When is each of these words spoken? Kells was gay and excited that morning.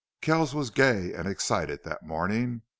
Kells 0.19 0.55
was 0.55 0.71
gay 0.71 1.13
and 1.13 1.27
excited 1.27 1.83
that 1.83 2.01
morning. 2.01 2.63